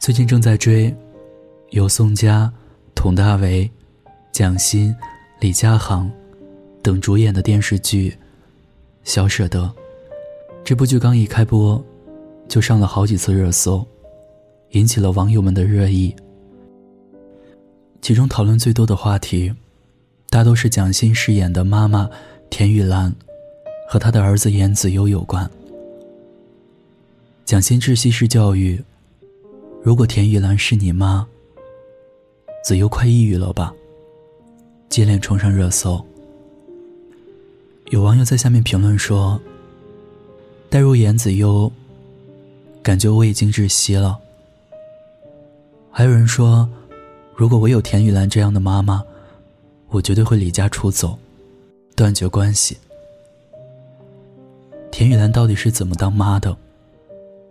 [0.00, 0.92] 最近正在追
[1.72, 2.50] 由宋佳、
[2.94, 3.70] 佟大为、
[4.32, 4.96] 蒋欣、
[5.40, 6.10] 李佳航
[6.82, 8.10] 等主演的电视剧
[9.04, 9.64] 《小舍得》。
[10.64, 11.84] 这部剧刚一开播，
[12.48, 13.86] 就上了好几次热搜，
[14.70, 16.16] 引起了网友们的热议。
[18.00, 19.54] 其中讨论最多的话题，
[20.30, 22.08] 大都是蒋欣饰演的妈妈
[22.48, 23.14] 田雨岚
[23.86, 25.48] 和她的儿子严子悠有关。
[27.44, 28.82] 蒋欣窒息式教育。
[29.82, 31.26] 如果田雨岚是你妈，
[32.62, 33.72] 子悠快抑郁了吧？
[34.90, 36.04] 接连冲上热搜。
[37.86, 39.40] 有网友在下面评论说
[40.68, 41.72] ：“代入严子悠，
[42.82, 44.18] 感觉我已经窒息了。”
[45.90, 46.68] 还有人说
[47.34, 49.02] ：“如果我有田雨岚这样的妈妈，
[49.88, 51.18] 我绝对会离家出走，
[51.96, 52.76] 断绝关系。”
[54.92, 56.54] 田雨岚到底是怎么当妈的，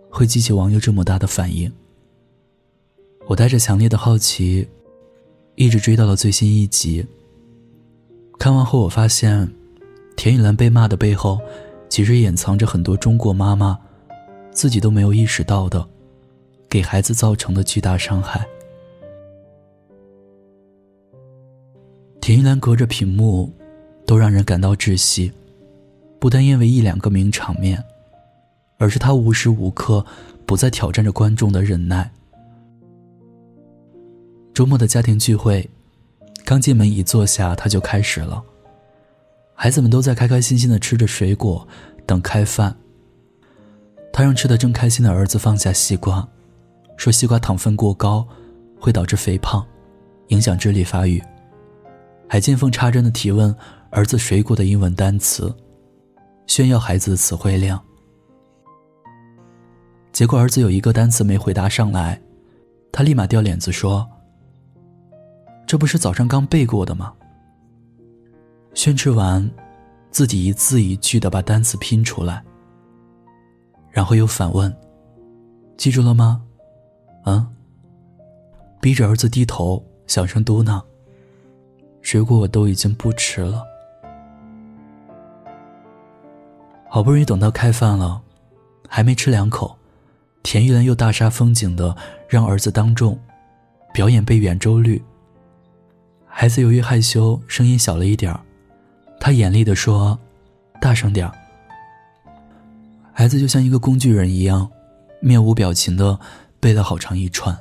[0.08, 1.70] 会激起网友这么大的反应？
[3.30, 4.66] 我带着强烈的好奇，
[5.54, 7.06] 一直追到了最新一集。
[8.40, 9.48] 看完后，我发现，
[10.16, 11.38] 田雨岚被骂的背后，
[11.88, 13.78] 其实掩藏着很多中国妈妈
[14.50, 15.88] 自己都没有意识到的，
[16.68, 18.44] 给孩子造成的巨大伤害。
[22.20, 23.48] 田雨岚隔着屏幕，
[24.04, 25.32] 都让人感到窒息，
[26.18, 27.80] 不单因为一两个名场面，
[28.76, 30.04] 而是她无时无刻
[30.44, 32.10] 不在挑战着观众的忍耐。
[34.60, 35.66] 周末的家庭聚会，
[36.44, 38.44] 刚进门一坐下，他就开始了。
[39.54, 41.66] 孩子们都在开开心心的吃着水果，
[42.04, 42.76] 等开饭。
[44.12, 46.28] 他让吃的正开心的儿子放下西瓜，
[46.98, 48.28] 说西瓜糖分过高，
[48.78, 49.66] 会导致肥胖，
[50.28, 51.22] 影响智力发育。
[52.28, 53.56] 还见缝插针的提问
[53.88, 55.50] 儿子水果的英文单词，
[56.46, 57.82] 炫耀孩子的词汇量。
[60.12, 62.20] 结果儿子有一个单词没回答上来，
[62.92, 64.06] 他立马掉脸子说。
[65.70, 67.14] 这不是早上刚背过的吗？
[68.74, 69.48] 宣吃完，
[70.10, 72.42] 自己一字一句的把单词拼出来，
[73.92, 74.76] 然后又反问
[75.78, 76.42] ：“记住了吗？”
[77.22, 77.48] 啊？
[78.80, 80.82] 逼着儿子低头，小声嘟囔
[82.02, 83.62] ：“水果我都已经不吃了。”
[86.90, 88.20] 好不容易等到开饭了，
[88.88, 89.76] 还没吃两口，
[90.42, 91.96] 田玉兰又大煞风景的
[92.28, 93.16] 让儿子当众
[93.94, 95.00] 表演背圆周率。
[96.32, 98.40] 孩子由于害羞，声音小了一点儿，
[99.18, 100.18] 他严厉地说
[100.80, 101.34] ：“大声点儿。”
[103.12, 104.70] 孩子就像一个工具人一样，
[105.20, 106.18] 面无表情的
[106.58, 107.54] 背了好长一串。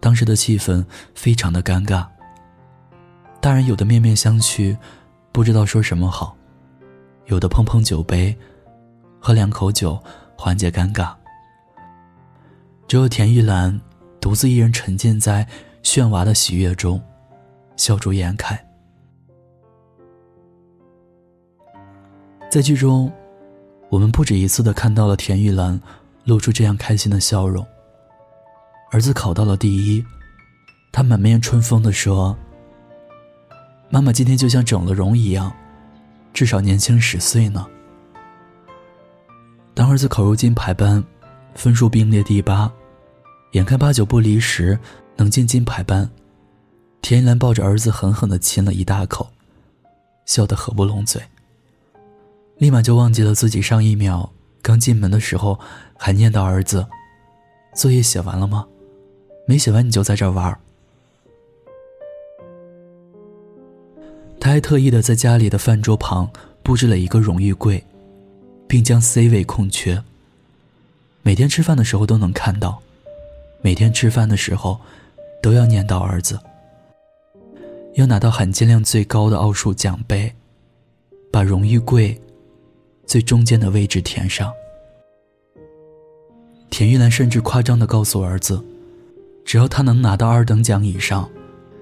[0.00, 2.04] 当时的气氛非常的尴尬。
[3.40, 4.76] 大人有的面面相觑，
[5.30, 6.34] 不知道说什么好；
[7.26, 8.36] 有的碰碰酒杯，
[9.20, 10.02] 喝两口酒
[10.36, 11.14] 缓解尴尬。
[12.88, 13.80] 只有田玉兰
[14.20, 15.46] 独自一人沉浸在
[15.84, 17.00] 炫娃的喜悦中。
[17.82, 18.56] 笑逐颜开。
[22.48, 23.12] 在剧中，
[23.90, 25.80] 我们不止一次的看到了田玉兰
[26.22, 27.66] 露出这样开心的笑容。
[28.92, 30.04] 儿子考到了第一，
[30.92, 32.38] 他满面春风的说
[33.90, 35.52] ：“妈妈今天就像整了容一样，
[36.32, 37.66] 至少年轻十岁呢。”
[39.74, 41.02] 当儿子考入金牌班，
[41.56, 42.72] 分数并列第八，
[43.52, 44.78] 眼看八九不离十
[45.16, 46.08] 能进金牌班。
[47.02, 49.28] 田一兰抱着儿子，狠狠的亲了一大口，
[50.24, 51.20] 笑得合不拢嘴。
[52.58, 54.32] 立马就忘记了自己上一秒
[54.62, 55.58] 刚进门的时候
[55.98, 56.86] 还念叨儿子
[57.74, 58.64] ：“作业写完了吗？
[59.46, 60.56] 没写完你就在这玩。”
[64.40, 66.30] 他还特意的在家里的饭桌旁
[66.62, 67.84] 布置了一个荣誉柜，
[68.68, 70.02] 并将 C 位空缺。
[71.22, 72.80] 每天吃饭的时候都能看到，
[73.60, 74.80] 每天吃饭的时候
[75.42, 76.38] 都要念叨儿子。
[77.94, 80.32] 要拿到含金量最高的奥数奖杯，
[81.30, 82.18] 把荣誉柜
[83.06, 84.52] 最中间的位置填上。
[86.70, 88.62] 田玉兰甚至夸张的告诉儿子，
[89.44, 91.28] 只要他能拿到二等奖以上，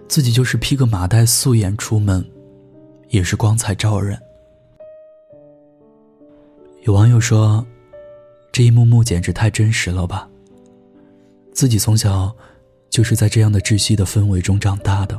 [0.09, 2.29] 自己就是披个麻袋素颜出门，
[3.11, 4.21] 也是光彩照人。
[6.83, 7.65] 有网友说，
[8.51, 10.29] 这一幕幕简直太真实了吧！
[11.53, 12.35] 自己从小
[12.89, 15.17] 就是在这样的窒息的氛围中长大的。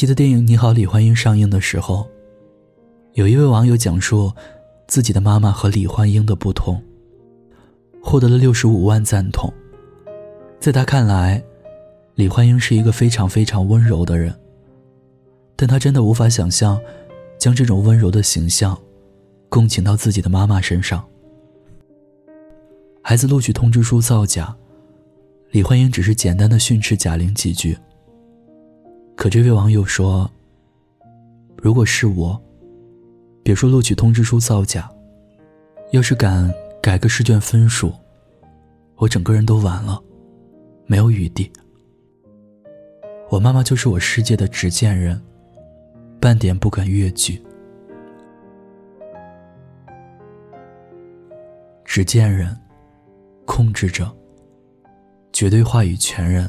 [0.00, 2.08] 记得电影《你好，李焕英》上映的时候，
[3.12, 4.32] 有一位网友讲述
[4.88, 6.82] 自己的妈妈和李焕英的不同，
[8.02, 9.52] 获得了六十五万赞同。
[10.58, 11.44] 在他看来，
[12.14, 14.34] 李焕英是一个非常非常温柔的人，
[15.54, 16.80] 但他真的无法想象
[17.38, 18.74] 将这种温柔的形象
[19.50, 21.06] 共情到自己的妈妈身上。
[23.02, 24.56] 孩子录取通知书造假，
[25.50, 27.76] 李焕英只是简单的训斥贾玲几句。
[29.20, 30.30] 可这位网友说
[31.60, 32.42] ：“如果是我，
[33.42, 34.90] 别说录取通知书造假，
[35.90, 36.50] 要是敢
[36.82, 37.92] 改个试卷分数，
[38.96, 40.02] 我整个人都完了，
[40.86, 41.52] 没有余地。
[43.28, 45.22] 我妈妈就是我世界的执剑人，
[46.18, 47.42] 半点不敢越矩。
[51.84, 52.56] 执剑人。”
[53.44, 54.10] 控制者，
[55.30, 56.48] 绝对话语权人。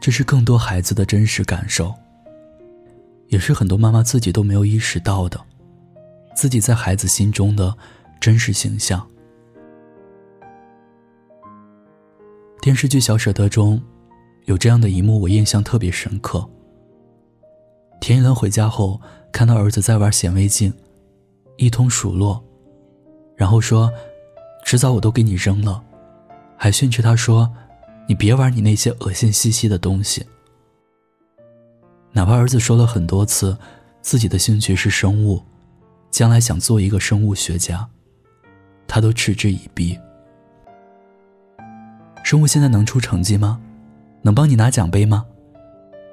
[0.00, 1.92] 这是更多孩子的真实感受，
[3.28, 5.40] 也是很多妈妈自己都没有意识到的，
[6.34, 7.76] 自己在孩子心中的
[8.20, 9.04] 真实形象。
[12.60, 13.82] 电视剧《小舍得》中，
[14.44, 16.48] 有这样的一幕，我印象特别深刻。
[18.00, 19.00] 田一伦回家后，
[19.32, 20.72] 看到儿子在玩显微镜，
[21.56, 22.44] 一通数落，
[23.36, 23.92] 然后说。
[24.64, 25.80] 迟早我都给你扔了，
[26.56, 27.48] 还训斥他说
[28.06, 30.24] ：“你别玩你那些恶心兮兮的东西。”
[32.12, 33.56] 哪怕儿子说了很多次，
[34.00, 35.42] 自己的兴趣是生物，
[36.10, 37.88] 将来想做一个生物学家，
[38.86, 39.98] 他都嗤之以鼻。
[42.24, 43.60] 生物现在能出成绩吗？
[44.22, 45.26] 能帮你拿奖杯吗？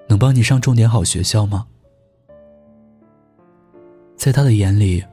[0.08, 1.66] 能帮你上重点好学校吗？
[4.16, 5.04] 在他的眼里，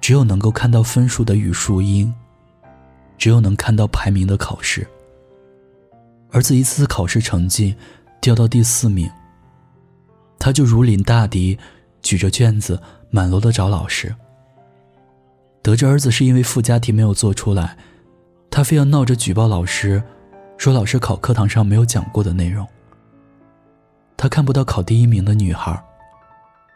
[0.00, 2.12] 只有能够看到分数的语数英。
[3.16, 4.86] 只有能看到排名的考试。
[6.32, 7.74] 儿子一次次考试成绩
[8.20, 9.10] 掉到第四名，
[10.38, 11.58] 他就如临大敌，
[12.02, 12.80] 举着卷子
[13.10, 14.14] 满楼的找老师。
[15.62, 17.76] 得知儿子是因为附加题没有做出来，
[18.50, 20.02] 他非要闹着举报老师，
[20.56, 22.66] 说老师考课堂上没有讲过的内容。
[24.16, 25.82] 他看不到考第一名的女孩，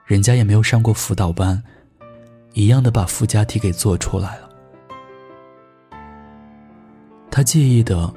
[0.05, 1.63] 人家也没有上过辅导班，
[2.55, 4.49] 一样的把附加题给做出来了。
[7.31, 8.13] 他介意的，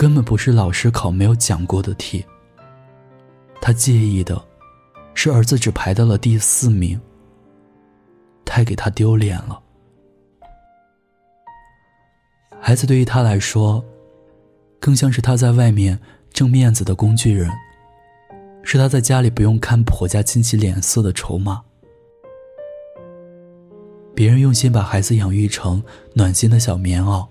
[0.00, 2.24] 根本不是老师考没有讲过的题。
[3.60, 4.42] 他介意的，
[5.12, 6.98] 是儿子只排到了第四名。
[8.46, 9.60] 太给他丢脸了。
[12.58, 13.84] 孩子对于他来说，
[14.78, 16.00] 更像是他在外面
[16.32, 17.50] 挣面子的工具人，
[18.62, 21.60] 是他在家里不用看婆家亲戚脸色的筹码。
[24.14, 27.26] 别人用心把孩子养育成暖心的小棉袄。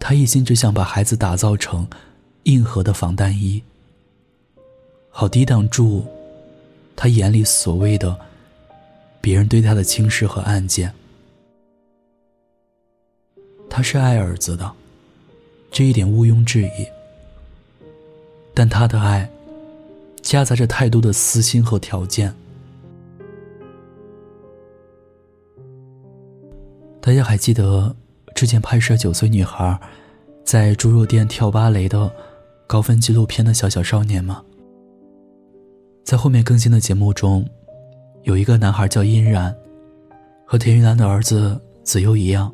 [0.00, 1.86] 他一心只想把孩子打造成
[2.44, 3.62] 硬核的防弹衣，
[5.10, 6.06] 好抵挡住
[6.96, 8.18] 他眼里所谓的
[9.20, 10.92] 别人对他的轻视和暗箭。
[13.68, 14.72] 他是爱儿子的，
[15.70, 16.86] 这一点毋庸置疑。
[18.54, 19.30] 但他的爱
[20.22, 22.34] 夹杂着太多的私心和条件。
[27.00, 27.94] 大家还记得？
[28.34, 29.78] 之前拍摄九岁女孩
[30.44, 32.10] 在猪肉店跳芭蕾的
[32.66, 34.42] 高分纪录片的小小少年吗？
[36.04, 37.46] 在后面更新的节目中，
[38.22, 39.54] 有一个男孩叫殷然，
[40.46, 42.52] 和田雨岚的儿子子悠一样，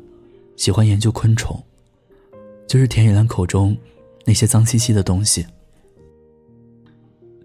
[0.57, 1.57] 喜欢研究昆虫，
[2.67, 3.77] 就是田雨岚口中
[4.25, 5.45] 那些脏兮兮的东西。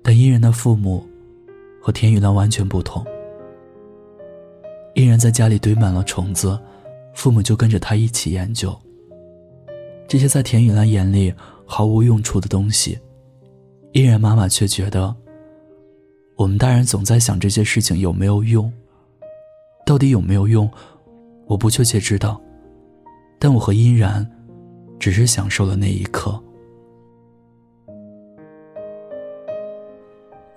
[0.02, 1.06] 但殷然的父母
[1.80, 3.04] 和田雨岚完全不同，
[4.94, 6.58] 殷然在家里堆满了虫子。
[7.14, 8.78] 父母就跟着他一起研究
[10.08, 11.32] 这些在田雨岚眼里
[11.64, 12.98] 毫无用处的东西，
[13.92, 15.14] 依然妈妈却觉得，
[16.34, 18.72] 我们大人总在想这些事情有没有用，
[19.86, 20.68] 到底有没有用，
[21.46, 22.40] 我不确切知道，
[23.38, 24.28] 但我和依然，
[24.98, 26.42] 只是享受了那一刻。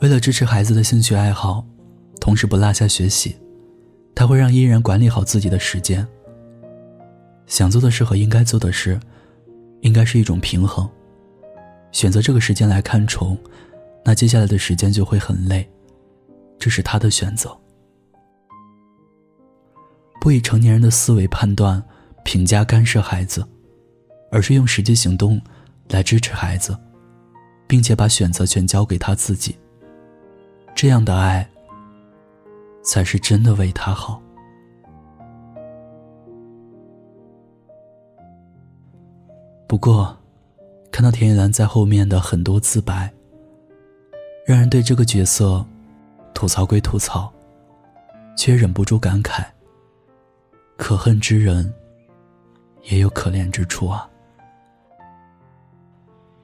[0.01, 1.63] 为了支持孩子的兴趣爱好，
[2.19, 3.35] 同时不落下学习，
[4.15, 6.07] 他会让依然管理好自己的时间。
[7.45, 8.99] 想做的事和应该做的事，
[9.81, 10.89] 应该是一种平衡。
[11.91, 13.37] 选择这个时间来看虫，
[14.03, 15.69] 那接下来的时间就会很累，
[16.57, 17.55] 这是他的选择。
[20.19, 21.83] 不以成年人的思维判断、
[22.23, 23.45] 评价、干涉孩子，
[24.31, 25.39] 而是用实际行动
[25.89, 26.75] 来支持孩子，
[27.67, 29.55] 并且把选择权交给他自己。
[30.73, 31.47] 这样的爱，
[32.81, 34.22] 才是真的为他好。
[39.67, 40.15] 不过，
[40.91, 43.11] 看到田雨岚在后面的很多自白，
[44.45, 45.65] 让人对这个角色
[46.33, 47.31] 吐槽归吐槽，
[48.37, 49.43] 却忍不住感慨：
[50.77, 51.73] 可恨之人
[52.83, 54.07] 也有可怜之处啊！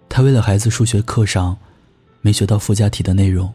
[0.07, 1.55] 他为了孩子数学课上
[2.21, 3.53] 没学到附加题的内容，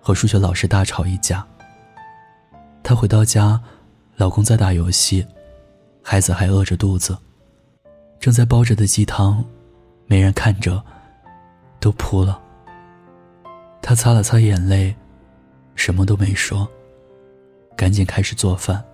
[0.00, 1.46] 和数学老师大吵一架。
[2.82, 3.60] 他回到家，
[4.16, 5.24] 老公在打游戏，
[6.02, 7.16] 孩子还饿着肚子，
[8.20, 9.42] 正在煲着的鸡汤，
[10.06, 10.84] 没人看着，
[11.80, 12.38] 都扑了。
[13.80, 14.94] 他擦了擦眼泪，
[15.74, 16.68] 什么都没说，
[17.74, 18.84] 赶紧开始做饭。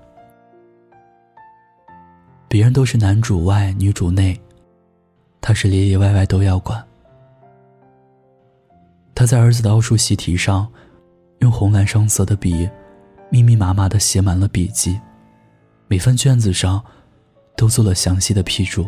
[2.47, 4.40] 别人都是男主外女主内，
[5.40, 6.83] 他是里里外外都要管。
[9.12, 10.71] 他在儿子的奥数习题上，
[11.40, 12.71] 用红蓝双色的笔，
[13.28, 15.00] 密密麻麻的写满了笔记，
[15.88, 16.80] 每份卷子上，
[17.56, 18.87] 都做了详细的批注。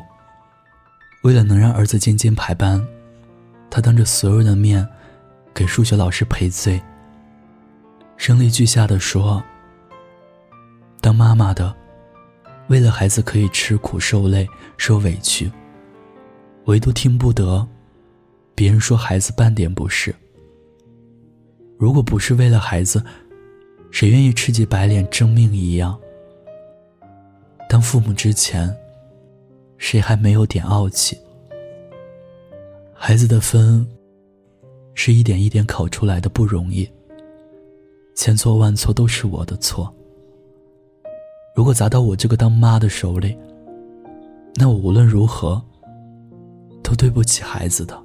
[1.23, 2.87] 为了能让儿子渐渐排班，
[3.71, 4.87] 他当着所有的面。
[5.55, 6.81] 给数学老师赔罪。
[8.17, 9.43] 声泪俱下的说
[11.03, 11.75] ：“当妈妈的，
[12.69, 15.51] 为了孩子可以吃苦受累受委屈，
[16.67, 17.67] 唯独听不得
[18.55, 20.15] 别人说孩子半点不是。
[21.77, 23.03] 如果不是为了孩子，
[23.91, 25.99] 谁愿意吃起白脸争命一样？
[27.69, 28.73] 当父母之前，
[29.79, 31.17] 谁还没有点傲气？
[32.93, 33.87] 孩子的分。”
[35.01, 36.91] 是一点一点考出来的，不容易。
[38.17, 39.95] 千错万错都是我的错。
[41.55, 43.39] 如果砸到我这个当妈的手里，
[44.57, 45.63] 那我无论如何
[46.83, 47.97] 都对不起孩子的。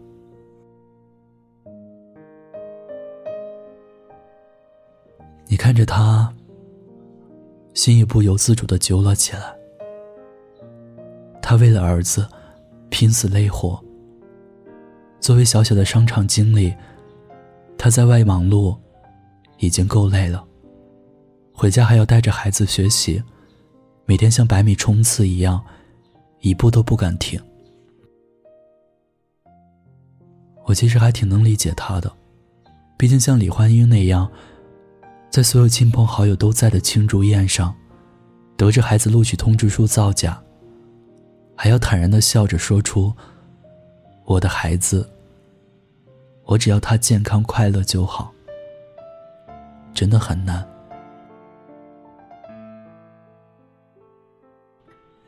[5.48, 6.32] 你看着他，
[7.74, 9.62] 心也不由自主的揪了起来。
[11.44, 12.26] 他为了儿子，
[12.90, 13.78] 拼死累活。
[15.20, 16.74] 作为小小的商场经理，
[17.78, 18.78] 他在外忙碌，
[19.58, 20.44] 已经够累了。
[21.54, 23.22] 回家还要带着孩子学习，
[24.06, 25.62] 每天像百米冲刺一样，
[26.40, 27.38] 一步都不敢停。
[30.66, 32.10] 我其实还挺能理解他的，
[32.98, 34.32] 毕竟像李焕英那样，
[35.30, 37.76] 在所有亲朋好友都在的庆祝宴上，
[38.56, 40.42] 得知孩子录取通知书造假，
[41.63, 43.15] 还要坦然的笑着说出
[44.27, 45.10] ：“我的孩子。”
[46.43, 48.34] 我只要他健康快乐就好，
[49.93, 50.62] 真的很难。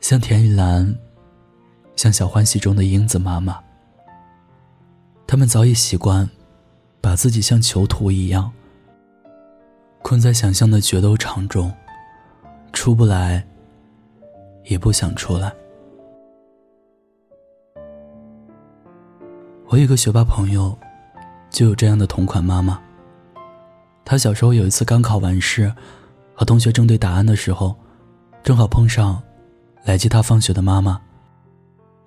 [0.02, 0.94] 像田雨岚，
[1.96, 3.58] 像小欢喜中的英子妈妈，
[5.26, 6.28] 他们早已习惯
[7.00, 8.52] 把自己像囚徒一样
[10.02, 11.72] 困在想象的决斗场中，
[12.74, 13.42] 出不来，
[14.64, 15.50] 也不想出来。
[19.68, 20.76] 我有个学霸朋友。
[21.48, 22.78] 就有这样的同款妈妈。
[24.04, 25.72] 他小时候有一次刚考完试，
[26.34, 27.74] 和同学正对答案的时候，
[28.42, 29.22] 正好碰上
[29.84, 31.00] 来接他放学的妈妈。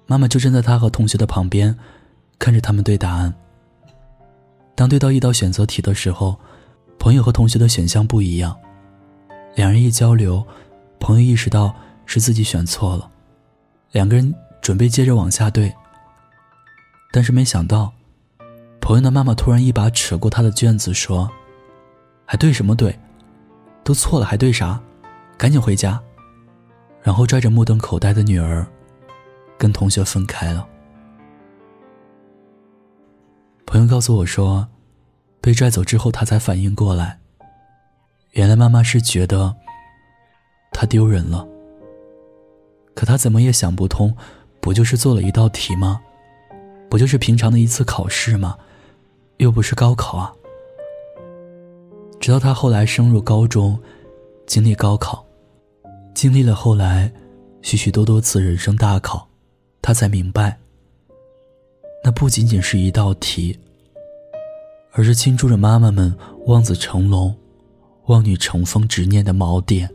[0.05, 1.75] 妈妈就站在他和同学的旁边，
[2.37, 3.33] 看着他们对答案。
[4.75, 6.37] 当对到一道选择题的时候，
[6.99, 8.55] 朋友和同学的选项不一样，
[9.55, 10.45] 两人一交流，
[10.99, 11.73] 朋友意识到
[12.05, 13.09] 是自己选错了，
[13.93, 15.73] 两个人准备接着往下对，
[17.11, 17.93] 但是没想到。
[18.81, 21.29] 朋友的妈妈突然一把扯过他的卷子，说
[22.25, 22.97] ：“还对什么对？
[23.83, 24.81] 都错了还对啥？
[25.37, 26.01] 赶紧回家！”
[27.03, 28.65] 然后拽着目瞪口呆的女儿，
[29.59, 30.67] 跟同学分开了。
[33.67, 34.67] 朋友告诉我说，
[35.39, 37.19] 被拽走之后，他才反应过来，
[38.31, 39.55] 原来妈妈是觉得
[40.71, 41.47] 他丢人了。
[42.95, 44.17] 可他怎么也想不通，
[44.59, 46.01] 不就是做了一道题吗？
[46.89, 48.57] 不就是平常的一次考试吗？
[49.37, 50.33] 又不是高考啊！
[52.19, 53.79] 直到他后来升入高中，
[54.45, 55.25] 经历高考，
[56.13, 57.11] 经历了后来
[57.61, 59.29] 许许多多次人生大考，
[59.81, 60.59] 他才明白，
[62.03, 63.57] 那不仅仅是一道题，
[64.91, 66.13] 而是倾注着妈妈们
[66.47, 67.33] 望子成龙、
[68.07, 69.89] 望女成凤执念的锚点。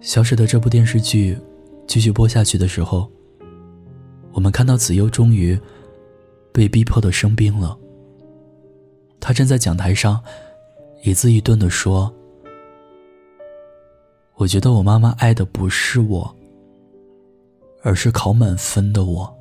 [0.00, 1.38] 小舍得这部电视剧
[1.86, 3.10] 继续播下去的时候。
[4.32, 5.58] 我们看到子悠终于
[6.52, 7.74] 被逼迫的生病了。
[9.18, 10.22] 他站在讲台上，
[11.02, 12.14] 一字一顿的说
[14.36, 16.36] ：“我觉得我妈妈爱的不是我，
[17.82, 19.32] 而是考满分的我。”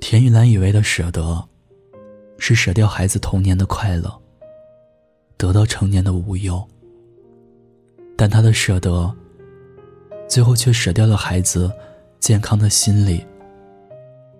[0.00, 1.42] 田雨岚以为的舍得，
[2.36, 4.20] 是舍掉孩子童年的快乐，
[5.38, 6.62] 得到成年的无忧。
[8.16, 9.14] 但他的舍得。
[10.26, 11.70] 最后却舍掉了孩子
[12.18, 13.24] 健康的心理，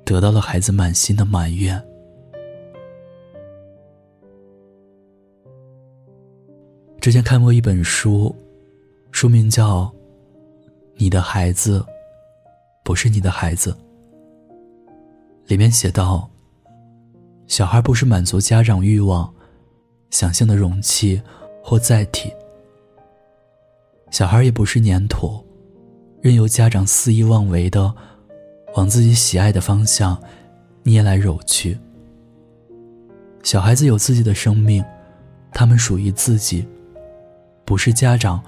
[0.02, 1.80] 得到了孩子满心的埋怨。
[7.00, 8.34] 之前看过一本书，
[9.12, 9.82] 书名叫
[10.96, 11.84] 《你的孩子
[12.82, 13.70] 不是你的孩子》，
[15.46, 16.28] 里面写道：
[17.46, 19.32] 小孩不是满足家长欲望、
[20.08, 21.20] 想象的容器
[21.62, 22.32] 或载体。
[24.14, 25.44] 小孩也不是粘土，
[26.22, 27.92] 任由家长肆意妄为的
[28.76, 30.16] 往自己喜爱的方向
[30.84, 31.76] 捏来揉去。
[33.42, 34.84] 小孩子有自己的生命，
[35.52, 36.64] 他们属于自己，
[37.64, 38.40] 不是家长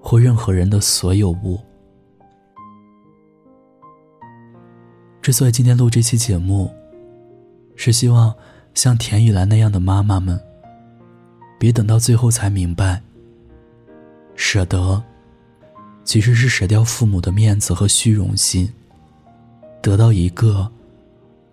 [0.00, 1.60] 或任何人的所有物。
[5.22, 6.74] 之所以今天录这期节目，
[7.76, 8.34] 是希望
[8.74, 10.40] 像田雨岚那样的妈妈们，
[11.56, 13.00] 别等到最后才明白，
[14.38, 15.02] 舍得
[16.04, 18.72] 其实是舍掉父母的面子和虚荣心，
[19.82, 20.70] 得到一个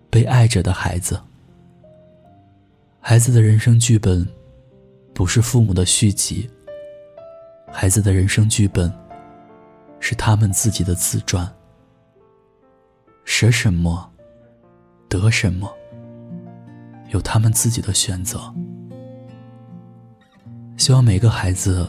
[0.08, 1.20] 被爱着的孩子。
[3.00, 4.26] 孩子的人生剧本，
[5.12, 6.48] 不是父母的续集。
[7.72, 8.90] 孩子的人生剧本，
[9.98, 11.46] 是他们自己的自传。
[13.24, 14.08] 舍什么，
[15.08, 15.70] 得什么，
[17.10, 18.54] 有他们自己的选择。
[20.76, 21.86] 希望每个孩子，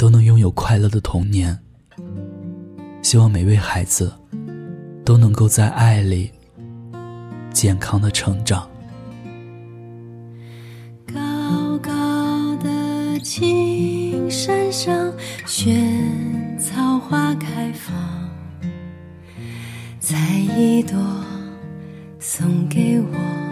[0.00, 1.58] 都能拥有快乐的童年。
[3.02, 4.10] 希望每位孩子，
[5.04, 6.30] 都能够在爱里，
[7.52, 8.66] 健康的成长。
[11.06, 15.12] 高高的青山上，
[15.44, 17.94] 萱草花开放，
[20.00, 20.16] 采
[20.56, 20.98] 一朵
[22.18, 23.49] 送给我，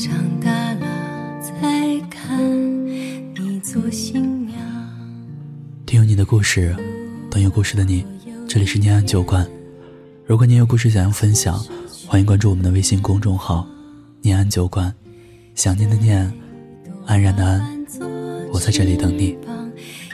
[0.00, 2.40] 长大了再看
[2.86, 3.60] 你。
[3.60, 4.58] 做新娘。
[5.84, 6.74] 听有你的故事，
[7.30, 8.02] 等有故事的你。
[8.48, 9.46] 这里是念安酒馆。
[10.24, 11.62] 如果你有故事想要分享，
[12.06, 13.68] 欢迎关注我们的微信公众号
[14.22, 14.90] “念安酒馆”。
[15.54, 16.32] 想念的念，
[17.04, 17.86] 安然的安，
[18.54, 19.36] 我在这里等你。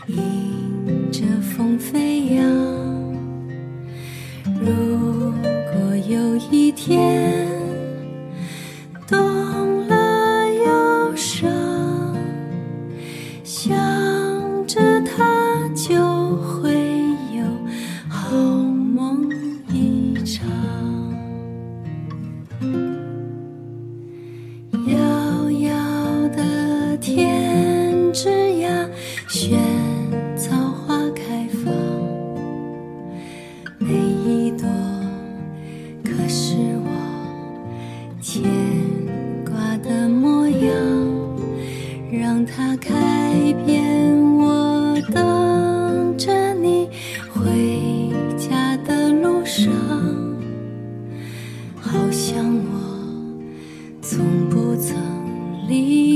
[0.09, 2.45] 迎着风飞扬。
[4.61, 5.33] 如
[5.73, 7.56] 果有一天。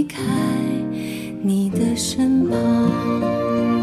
[0.01, 0.19] 离开
[1.43, 3.80] 你的身旁。